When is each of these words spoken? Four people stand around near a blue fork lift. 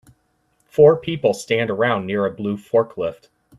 Four 0.65 0.97
people 0.97 1.31
stand 1.35 1.69
around 1.69 2.07
near 2.07 2.25
a 2.25 2.31
blue 2.33 2.57
fork 2.57 2.97
lift. 2.97 3.29